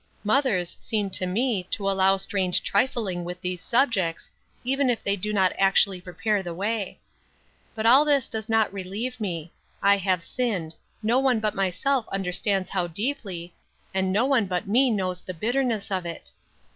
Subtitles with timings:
[0.23, 4.31] Mothers seem to me to allow strange trifling with these subjects,
[4.63, 6.97] even if they do not actually prepare the way.
[7.75, 9.51] But all this does not relieve me.
[9.79, 13.53] I have sinned; no one but myself understands how deeply,
[13.93, 16.31] and no one but me knows the bitterness of it.